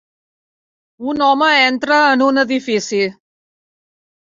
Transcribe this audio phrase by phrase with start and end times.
[1.11, 3.07] Un home entra en un edifici.